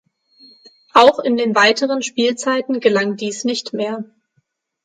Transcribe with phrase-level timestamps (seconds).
[0.95, 4.03] Auch in den weiteren Spielzeiten gelang dies nicht mehr.